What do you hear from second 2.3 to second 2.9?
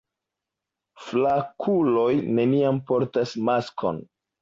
neniam